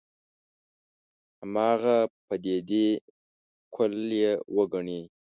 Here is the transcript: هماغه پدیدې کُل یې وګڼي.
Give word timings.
هماغه 1.41 1.97
پدیدې 2.27 2.87
کُل 3.75 3.93
یې 4.21 4.31
وګڼي. 4.55 5.01